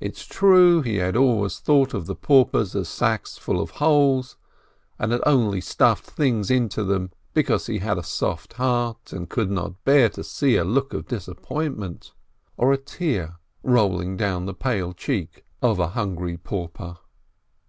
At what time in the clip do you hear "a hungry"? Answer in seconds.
15.78-16.36